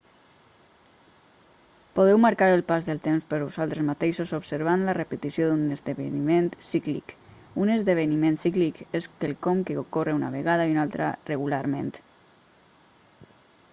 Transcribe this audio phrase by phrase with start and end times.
[1.95, 7.13] podeu marcar el pas del temps per vosaltres mateixos observant la repetició d'un esdeveniment cíclic
[7.65, 11.93] un esdeveniment cíclic és quelcom que ocorre una vegada i una altra regularment